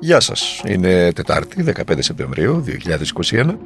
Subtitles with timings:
[0.00, 2.64] Γεια σας, είναι Τετάρτη, 15 Σεπτεμβρίου
[3.30, 3.58] 2021.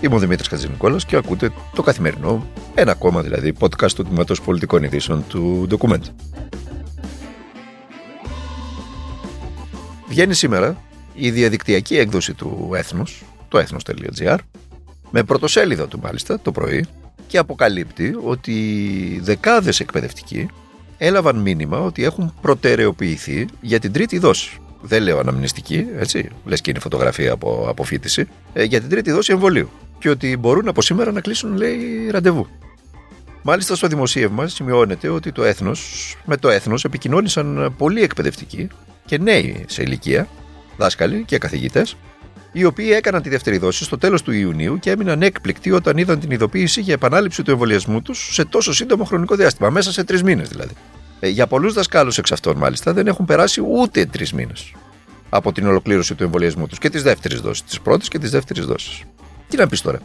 [0.00, 4.82] Είμαι ο Δημήτρης Κατζηνικόλας και ακούτε το καθημερινό, ένα ακόμα δηλαδή, podcast του Τμήματος Πολιτικών
[4.82, 6.02] Ειδήσεων του Document.
[10.08, 10.82] Βγαίνει σήμερα
[11.14, 14.38] η διαδικτυακή έκδοση του Έθνους, το έθνος.gr,
[15.10, 16.86] με πρωτοσέλιδο του μάλιστα το πρωί
[17.26, 20.48] και αποκαλύπτει ότι δεκάδες εκπαιδευτικοί
[21.04, 24.60] έλαβαν μήνυμα ότι έχουν προτεραιοποιηθεί για την τρίτη δόση.
[24.80, 29.32] Δεν λέω αναμνηστική, έτσι, λες και είναι φωτογραφία από αποφύτιση, ε, για την τρίτη δόση
[29.32, 29.70] εμβολίου.
[29.98, 32.46] Και ότι μπορούν από σήμερα να κλείσουν, λέει, ραντεβού.
[33.42, 38.68] Μάλιστα στο δημοσίευμα σημειώνεται ότι το έθνος, με το έθνος επικοινώνησαν πολλοί εκπαιδευτικοί
[39.04, 40.28] και νέοι σε ηλικία,
[40.76, 41.96] δάσκαλοι και καθηγητές,
[42.52, 46.20] οι οποίοι έκαναν τη δεύτερη δόση στο τέλος του Ιουνίου και έμειναν έκπληκτοι όταν είδαν
[46.20, 50.22] την ειδοποίηση για επανάληψη του εμβολιασμού τους σε τόσο σύντομο χρονικό διάστημα, μέσα σε τρεις
[50.22, 50.74] μήνες δηλαδή.
[51.20, 54.72] Ε, για πολλούς δασκάλους εξ αυτών, μάλιστα, δεν έχουν περάσει ούτε τρεις μήνες
[55.28, 58.64] από την ολοκλήρωση του εμβολιασμού τους και της δεύτερης δόσης, της πρώτης και της δεύτερης
[58.64, 59.02] δόσης.
[59.48, 59.98] Τι να πεις τώρα;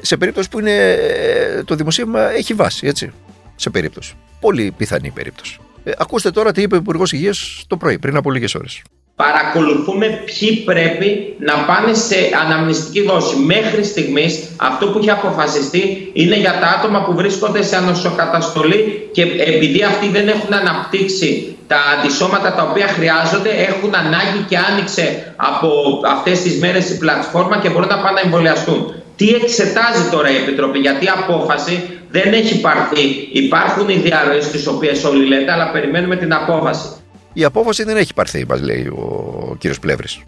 [0.00, 3.12] Σε περίπτωση που είναι, ε, το δημοσίευμα έχει βάση, έτσι.
[3.56, 4.14] Σε περίπτωση.
[4.40, 5.58] Πολύ πιθανή περίπτωση.
[5.84, 8.82] Ε, ακούστε τώρα τι είπε ο Υπουργός Υγείας το πρωί, πριν από λίγες ώρες
[9.22, 13.36] παρακολουθούμε ποιοι πρέπει να πάνε σε αναμνηστική δόση.
[13.36, 19.22] Μέχρι στιγμής αυτό που έχει αποφασιστεί είναι για τα άτομα που βρίσκονται σε ανοσοκαταστολή και
[19.22, 25.68] επειδή αυτοί δεν έχουν αναπτύξει τα αντισώματα τα οποία χρειάζονται, έχουν ανάγκη και άνοιξε από
[26.14, 28.80] αυτές τις μέρες η πλατφόρμα και μπορούν να πάνε να εμβολιαστούν.
[29.16, 31.74] Τι εξετάζει τώρα η Επιτροπή, γιατί η απόφαση
[32.10, 33.28] δεν έχει πάρθει.
[33.32, 36.88] Υπάρχουν οι διαρροές τις οποίες όλοι λέτε, αλλά περιμένουμε την απόφαση.
[37.32, 40.22] Η απόφαση δεν έχει πάρθει, μας λέει ο κύριος Πλεύρης,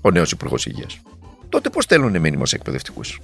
[0.00, 1.00] ο νέος Υπουργός Υγείας.
[1.48, 3.20] Τότε πώς στέλνουν μήνυμα σε εκπαιδευτικούς;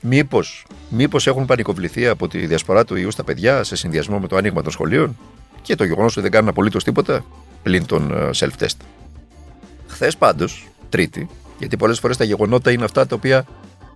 [0.00, 4.36] Μήπως μήπως έχουν πανικοβληθεί από τη διασπορά του ιού στα παιδιά σε συνδυασμό με το
[4.36, 5.16] άνοιγμα των σχολείων
[5.62, 7.24] και το γεγονός ότι δεν κάνουν απολύτως τίποτα
[7.62, 8.76] πλην των ε, self-test;
[9.86, 13.46] Χθες πάντως, Τρίτη, γιατί πολλές φορές τα γεγονότα είναι αυτά τα οποία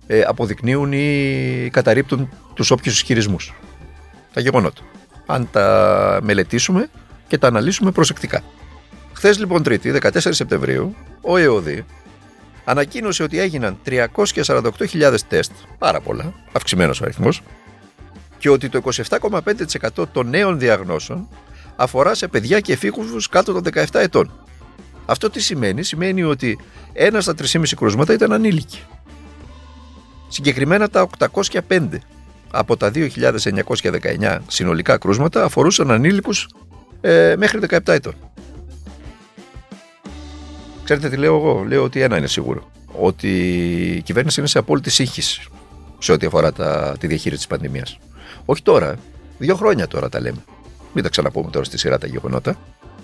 [0.07, 3.53] ε, αποδεικνύουν ή καταρρύπτουν τους όποιους ισχυρισμούς.
[4.33, 4.81] Τα γεγονότα.
[5.25, 6.89] Αν τα μελετήσουμε,
[7.27, 8.43] και τα αναλύσουμε προσεκτικά.
[9.13, 11.85] Χθες λοιπόν Τρίτη, 14 Σεπτεμβρίου, ο ΕΟΔΗ
[12.63, 17.41] ανακοίνωσε ότι έγιναν 348.000 τεστ, πάρα πολλά, αυξημένος αριθμός,
[18.37, 21.27] και ότι το 27,5% των νέων διαγνώσεων
[21.75, 24.31] αφορά σε παιδιά και εφήβους κάτω των 17 ετών.
[25.05, 26.59] Αυτό τι σημαίνει, σημαίνει ότι
[26.93, 28.79] ένα στα 3,5 κρούσματα ήταν ανήλικοι.
[30.27, 31.87] Συγκεκριμένα τα 805
[32.51, 36.47] από τα 2.919 συνολικά κρούσματα αφορούσαν ανήλικους
[37.05, 38.13] ε, μέχρι 17 ετών.
[40.83, 42.69] Ξέρετε τι λέω εγώ, λέω ότι ένα είναι σίγουρο.
[42.99, 43.29] Ότι
[43.95, 45.41] η κυβέρνηση είναι σε απόλυτη σύγχυση
[45.99, 47.99] σε ό,τι αφορά τα, τη διαχείριση της πανδημίας.
[48.45, 48.95] Όχι τώρα,
[49.37, 50.43] δύο χρόνια τώρα τα λέμε.
[50.93, 52.57] Μην τα ξαναπούμε τώρα στη σειρά τα γεγονότα.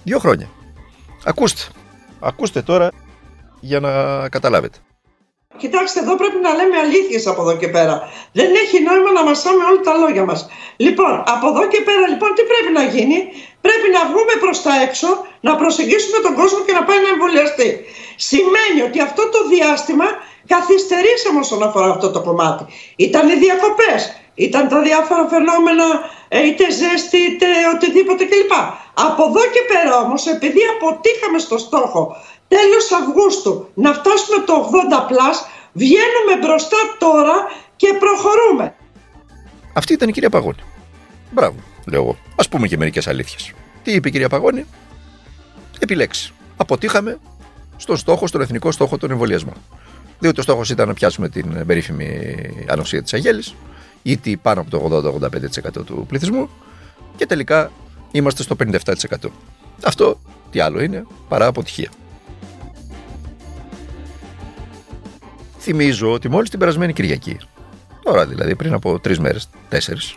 [0.03, 0.49] Δύο χρόνια.
[1.23, 1.61] Ακούστε.
[2.19, 2.91] Ακούστε τώρα
[3.59, 4.77] για να καταλάβετε.
[5.63, 7.95] Κοιτάξτε, εδώ πρέπει να λέμε αλήθειες από εδώ και πέρα.
[8.39, 10.39] Δεν έχει νόημα να μασάμε όλα τα λόγια μας.
[10.85, 13.17] Λοιπόν, από εδώ και πέρα, λοιπόν, τι πρέπει να γίνει;
[13.65, 15.09] Πρέπει να βγούμε προς τα έξω,
[15.47, 17.69] να προσεγγίσουμε τον κόσμο και να πάει να εμβολιαστεί.
[18.29, 20.07] Σημαίνει ότι αυτό το διάστημα
[20.53, 22.63] καθυστερήσαμε όσον αφορά αυτό το κομμάτι.
[23.07, 24.01] Ήταν οι διακοπές,
[24.35, 25.85] ήταν τα διάφορα φαινόμενα,
[26.27, 28.53] ε, είτε ζέστη, είτε οτιδήποτε κλπ.
[29.07, 32.01] Από εδώ και πέρα όμως, επειδή αποτύχαμε στο στόχο
[32.53, 34.53] τέλος Αυγούστου να φτάσουμε το
[35.03, 37.35] 80 πλάς, βγαίνουμε μπροστά τώρα
[37.75, 38.75] και προχωρούμε.
[39.73, 40.63] Αυτή ήταν η κυρία Παγώνη.
[41.31, 42.17] Μπράβο, λέω εγώ.
[42.35, 43.53] Α πούμε και μερικές αλήθειες.
[43.83, 44.65] Τι είπε η κυρία Παγώνη,
[45.79, 46.33] επιλέξει.
[46.57, 47.19] Αποτύχαμε
[47.77, 49.55] στον στόχο, στον εθνικό στόχο των εμβολιασμών.
[50.19, 52.35] Διότι ο στόχος ήταν να πιάσουμε την περίφημη
[52.67, 53.55] ανοσία της Αγέλης,
[54.01, 55.01] ήτι πάνω από το
[55.79, 56.49] 80-85% του πληθυσμού,
[57.15, 57.71] και τελικά
[58.11, 59.31] είμαστε στο 57%.
[59.83, 60.19] Αυτό
[60.51, 61.89] τι άλλο είναι παρά αποτυχία.
[65.63, 67.37] Θυμίζω ότι μόλις την περασμένη Κυριακή,
[68.03, 70.15] τώρα δηλαδή πριν από τρεις μέρες, τέσσερις,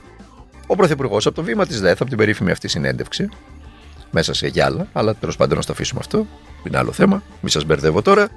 [0.66, 3.28] ο Πρωθυπουργός από το βήμα της ΔΕΘ, από την περίφημη αυτή συνέντευξη,
[4.10, 6.26] μέσα σε γυάλα, αλλά τέλος πάντων να το αφήσουμε αυτό,
[6.66, 8.28] είναι άλλο θέμα, μη σας μπερδεύω τώρα,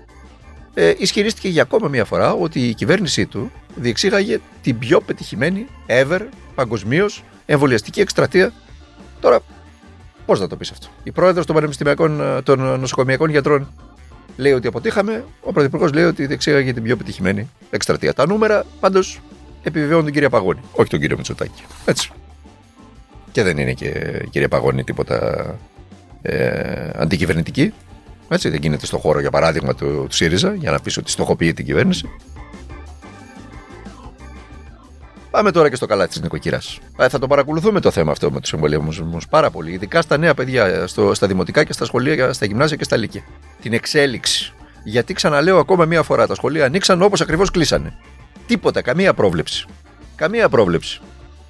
[0.74, 6.22] ε, ισχυρίστηκε για ακόμα μία φορά ότι η κυβέρνησή του διεξήγαγε την πιο πετυχημένη ever
[6.56, 8.54] παγκοσμίως εμβολιαστική εκστρατεία.
[9.20, 9.40] Τώρα,
[10.26, 13.68] πώς να το πεις αυτό; Η πρόεδρος των, των νοσοκομιακών γιατρών
[14.38, 18.14] λέει ότι αποτύχαμε, ο Πρωθυπουργός λέει ότι διεξήγαγε την πιο πετυχημένη εκστρατεία.
[18.14, 19.22] Τα νούμερα πάντως
[19.64, 21.64] επιβεβαιώνουν την κυρία Παγώνη, όχι τον κύριο Μητσοτάκη.
[21.86, 22.12] Έτσι.
[23.32, 23.88] Και δεν είναι και
[24.24, 25.46] η κυρία Παγώνη τίποτα
[26.22, 27.74] ε, αντικυβερνητική.
[28.30, 31.54] Έτσι, δεν γίνεται στο χώρο, για παράδειγμα, του, του ΣΥΡΙΖΑ για να πεις ότι στοχοποιεί
[31.54, 32.10] την κυβέρνηση.
[35.32, 36.80] Πάμε τώρα και στο καλάθι της νοικοκυράς.
[36.98, 39.72] Ε, θα το παρακολουθούμε το θέμα αυτό με τους εμβολιασμούς πάρα πολύ.
[39.72, 43.24] Ειδικά στα νέα παιδιά, στο, στα δημοτικά και στα σχολεία, στα γυμνάσια και στα λύκεια.
[43.62, 44.54] Την εξέλιξη.
[44.84, 47.94] Γιατί ξαναλέω ακόμα μία φορά, τα σχολεία ανοίξαν όπως ακριβώς κλείσανε.
[48.48, 49.66] Τίποτα, καμία πρόβλεψη.
[50.16, 51.02] Καμία πρόβλεψη.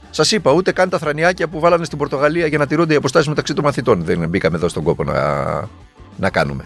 [0.10, 3.28] Σας είπα, ούτε καν τα θρανιάκια που βάλανε στην Πορτογαλία για να τηρούνται οι αποστάσεις
[3.28, 4.04] μεταξύ των μαθητών.
[4.04, 5.44] Δεν μπήκαμε εδώ στον κόπο να,
[6.18, 6.66] να κάνουμε.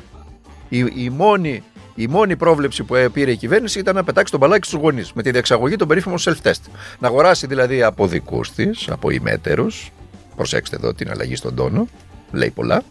[0.69, 1.63] Η, η, μόνη,
[1.95, 5.21] η μόνη πρόβλεψη που πήρε η κυβέρνηση ήταν να πετάξει τον μπαλάκι στους γονείς με
[5.21, 6.61] τη διεξαγωγή των περίφημων self-test.
[6.99, 9.91] Να αγοράσει δηλαδή από δικούς της, από ημέτερους.
[10.35, 11.87] Προσέξτε εδώ την αλλαγή στον τόνο.
[12.31, 12.81] Λέει πολλά.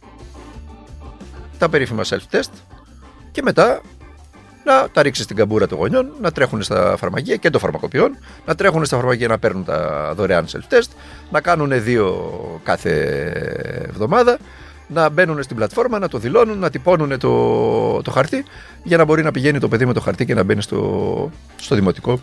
[1.59, 2.51] Τα περίφημα self-test.
[3.31, 3.81] Και μετά
[4.65, 8.55] να τα ρίξει στην καμπούρα των γονιών, να τρέχουν στα φαρμακεία και των φαρμακοποιών, να
[8.55, 10.91] τρέχουν στα φαρμακεία να παίρνουν τα δωρεάν self-test,
[11.31, 12.31] να κάνουν δύο
[12.63, 12.93] κάθε
[13.89, 14.39] εβδομάδα,
[14.93, 18.45] να μπαίνουν στην πλατφόρμα, να το δηλώνουν, να τυπώνουν το, το χαρτί
[18.83, 21.75] για να μπορεί να πηγαίνει το παιδί με το χαρτί και να μπαίνει στο, στο
[21.75, 22.21] δημοτικό.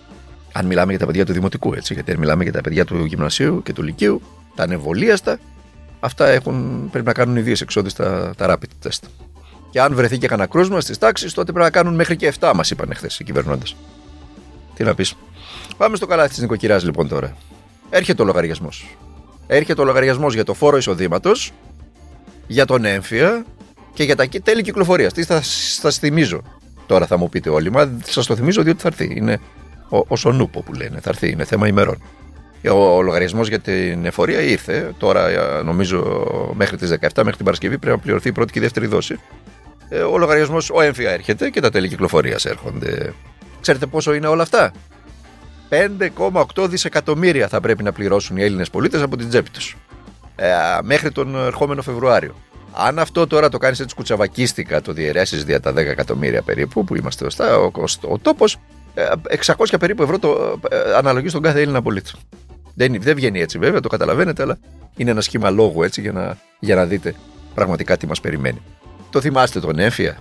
[0.51, 3.05] Αν μιλάμε για τα παιδιά του δημοτικού, έτσι, γιατί αν μιλάμε για τα παιδιά του
[3.05, 4.21] γυμνασίου και του λυκείου,
[4.55, 5.39] τα ανεβολίαστα,
[5.99, 9.07] αυτά έχουν, πρέπει να κάνουν ιδίε εξόδου τα, τα rapid test.
[9.69, 12.51] Και αν βρεθεί και κανένα κρούσμα στις τάξεις, τότε πρέπει να κάνουν μέχρι και 7,
[12.55, 13.75] μας είπαν χθε οι κυβερνώντες.
[14.75, 15.15] Τι να πεις.
[15.77, 17.35] Πάμε στο καλάθι της νοικοκυράς λοιπόν τώρα.
[17.89, 18.97] Έρχεται ο λογαριασμός.
[19.47, 21.53] Έρχεται ο λογαριασμός για το φόρο εισοδήματος,
[22.47, 23.45] για τον έμφυα
[23.93, 25.13] και για τα τέλη κυκλοφορίας.
[25.13, 26.41] Τι θα σας θυμίζω;
[26.87, 29.13] Τώρα θα μου πείτε όλοι, μα σας το θυμίζω διότι θα έρθει.
[29.15, 29.39] Είναι
[29.89, 30.99] ο, ο Σονούπο που λένε.
[30.99, 32.01] Θα έρθει, είναι θέμα ημερών.
[32.69, 34.93] Ο, ο λογαριασμός για την εφορία ήρθε.
[34.97, 35.29] Τώρα,
[35.63, 38.85] νομίζω, μέχρι τις 17, μέχρι την Παρασκευή πρέπει να πληρωθεί η πρώτη και η δεύτερη
[38.87, 39.19] δόση.
[39.89, 43.13] Ε, ο λογαριασμός, ο έμφυα έρχεται και τα τέλη κυκλοφορίας έρχονται.
[43.61, 44.71] Ξέρετε πόσο είναι όλα αυτά;
[45.69, 49.77] 5,8 δισεκατομμύρια θα πρέπει να πληρώσουν οι Έλληνες πολίτες από την τσέπη τους.
[50.39, 50.53] Ε,
[50.83, 52.35] μέχρι τον ερχόμενο Φεβρουάριο.
[52.73, 56.95] Αν αυτό τώρα το κάνεις έτσι κουτσαβακίστικα, το διαιρέσεις δια τα 10 εκατομμύρια περίπου, που
[56.95, 58.57] είμαστε ωστά, ο, ο, ο τόπος,
[59.45, 62.11] 600 περίπου ευρώ το ε, αναλογείς στον κάθε Έλληνα πολίτη.
[62.73, 64.57] Δεν, δεν βγαίνει έτσι βέβαια, το καταλαβαίνετε, αλλά
[64.95, 67.15] είναι ένα σχήμα λόγου έτσι για να, για να δείτε
[67.53, 68.61] πραγματικά τι μας περιμένει.
[69.09, 70.17] Το θυμάστε τον Έμφυα.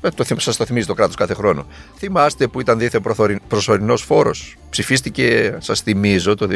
[0.00, 1.66] Ε, το, σας το θυμίζει το κράτος κάθε χρόνο.
[1.96, 3.02] Θυμάστε που ήταν δίθεν
[3.48, 4.56] προσωρινός φόρος.
[4.70, 6.48] Ψηφίστηκε, σας θυμίζω, το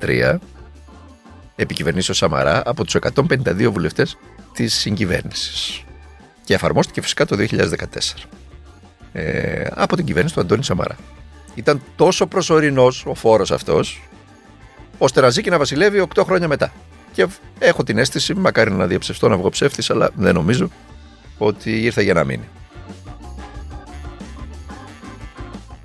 [0.00, 0.38] 2013
[1.56, 4.16] επικυβερνήσεω Σαμαρά από τους 152 βουλευτές
[4.52, 5.82] της συγκυβέρνησης.
[6.44, 8.28] Και εφαρμόστηκε φυσικά το 2014.
[9.12, 10.96] Ε, από την κυβέρνηση του Αντώνη Σαμαρά.
[11.54, 14.02] Ήταν τόσο προσωρινός ο φόρος αυτός,
[14.98, 16.72] ώστε να ζει και να βασιλεύει 8 χρόνια μετά.
[17.12, 17.26] Και
[17.58, 20.68] έχω την αίσθηση, μακάρι να διαψευστώ να βγω ψεύτης, αλλά δεν νομίζω,
[21.38, 22.48] ότι ήρθε για να μείνει.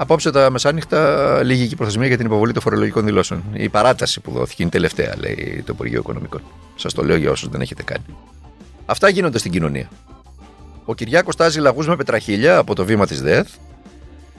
[0.02, 3.44] Απόψε τα μεσάνυχτα λίγη και η προθεσμία για την υποβολή των φορολογικών δηλώσεων.
[3.54, 6.42] Η παράταση που δόθηκε είναι τελευταία, λέει το Υπουργείο Οικονομικών.
[6.76, 8.06] Σας το λέω για όσους δεν έχετε κάνει.
[8.86, 9.90] Αυτά γίνονται στην κοινωνία.
[10.86, 13.48] Ο Κυριάκος τάζει λαγούς με πετραχίλια από το βήμα της ΔΕΘ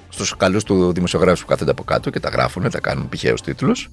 [0.08, 3.90] στους καλούς του δημοσιογράφους που κάθονται από κάτω και τα γράφουν, τα κάνουν πηχαίους τίτλους.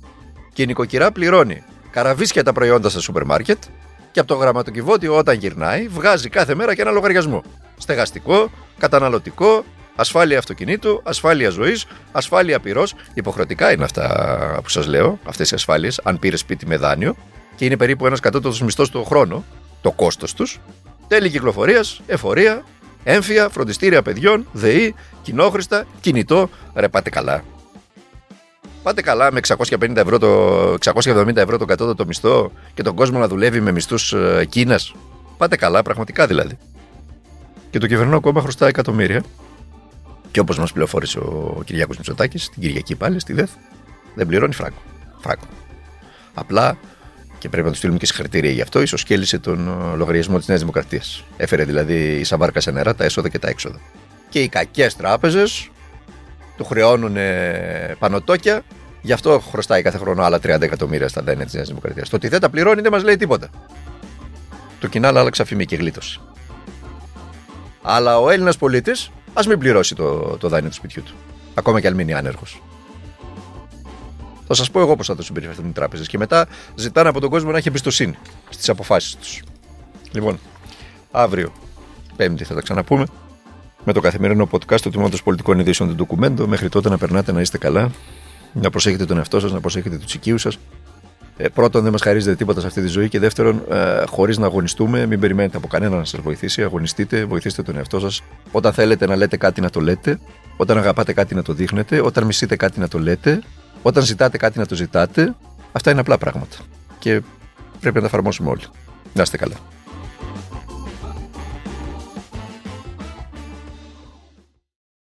[0.54, 3.64] Και η νοικοκυρά πληρώνει καραβίσια τα προϊόντα στα σούπερ μάρκετ,
[4.12, 7.44] και από το γραμματοκιβώτιο όταν γυρνάει βγάζει κάθε μέρα και ένα λογαριασμό.
[7.78, 9.66] Στεγαστικό, καταναλωτικό,
[9.98, 12.94] ασφάλεια αυτοκινήτου, ασφάλεια ζωής, ασφάλεια πυρός.
[13.14, 17.16] Υποχρεωτικά είναι αυτά που σας λέω, αυτές οι ασφάλειες, αν πήρες σπίτι με δάνειο
[17.56, 19.44] και είναι περίπου ένας κατώτατος μισθός το χρόνο,
[19.82, 20.60] το κόστος τους.
[21.08, 22.64] Τέλη κυκλοφορίας, εφορία,
[23.04, 26.50] έμφυα, φροντιστήρια παιδιών, ΔΕΗ, κοινόχρηστα, κινητό.
[26.76, 27.44] Ρε πάτε καλά.
[28.84, 33.28] Πάτε καλά με 650 ευρώ το, 670 ευρώ το κατώτατο μισθό και τον κόσμο να
[33.28, 34.94] δουλεύει με μισθούς ε, Κίνας.
[35.38, 36.58] Πάτε καλά, πραγματικά δηλαδή.
[37.70, 39.24] Και το κυβερνό κόμμα χρωστά εκατομμύρια.
[40.38, 43.50] Και όπως μας πληροφόρησε ο Κυριάκος Μητσοτάκης, την Κυριακή πάλι στη ΔΕΘ,
[44.16, 44.82] δεν πληρώνει φράγκο.
[45.20, 45.44] φράγκο.
[46.34, 46.78] Απλά
[47.38, 50.48] και πρέπει να του στείλουμε και συγχαρητήρια γι' αυτό, ίσω κέλυσε τον ε, λογαριασμό της
[50.48, 51.24] Νέας Δημοκρατίας.
[51.38, 53.80] Έφερε δηλαδή η Σαβάρκα σε νερά τα έσοδα και τα έξοδα.
[54.30, 55.70] Και οι κακές τράπεζες
[56.58, 57.18] του χρεώνουν
[58.00, 58.62] πανωτόκια,
[59.02, 62.10] γι' αυτό χρωστάει κάθε χρόνο άλλα 30 εκατομμύρια στα δάνεια της Νέας Δημοκρατίας.
[62.10, 63.50] Το ότι δεν τα πληρώνει δεν μας λέει τίποτα.
[64.80, 66.20] Το κοινάλ άλλαξε αφημί και γλίτωση.
[67.82, 71.14] Αλλά ο Έλληνας πολίτης ας μην πληρώσει το, το δάνειο του σπιτιού του.
[71.54, 72.62] Ακόμα και αν μείνει άνεργος.
[74.48, 76.08] Θα σας πω εγώ πώς θα το συμπεριφερθούν οι τράπεζες.
[76.08, 78.18] Και μετά ζητάνε από τον κόσμο να έχει εμπιστοσύνη
[78.50, 79.42] στις αποφάσεις τους.
[80.12, 80.40] Λοιπόν,
[81.12, 81.52] αύριο,
[82.16, 83.06] Πέμπτη, θα τα ξαναπούμε
[83.84, 86.48] με το καθημερινό podcast του Τμήματος Πολιτικών Ειδήσεων του Ντοκουμέντο.
[86.48, 87.92] Μέχρι τότε να περνάτε να είστε καλά,
[88.54, 90.58] να προσέχετε τον εαυτό σας, να προσέχετε τους οικείους σας.
[91.38, 93.10] Ε, πρώτον, δεν μας χαρίζετε τίποτα σε αυτή τη ζωή.
[93.10, 96.64] Και δεύτερον, ε, χωρίς να αγωνιστούμε, μην περιμένετε από κανένα να σας βοηθήσει.
[96.64, 98.22] Αγωνιστείτε, βοηθήστε τον εαυτό σας.
[98.52, 100.20] Όταν θέλετε να λέτε κάτι, να το λέτε.
[100.58, 102.02] Όταν αγαπάτε κάτι, να το δείχνετε.
[102.02, 103.42] Όταν μισείτε κάτι, να το λέτε.
[103.82, 105.36] Όταν ζητάτε κάτι, να το ζητάτε.
[105.72, 106.58] Αυτά είναι απλά πράγματα.
[107.00, 107.22] Και
[107.80, 108.64] πρέπει να τα εφαρμόσουμε όλοι.
[109.14, 109.56] Να είστε καλά.